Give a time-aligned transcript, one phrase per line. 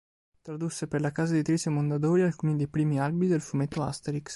[0.41, 4.29] Tradusse per la casa editrice Mondadori alcuni dei primi albi del fumetto Asterix.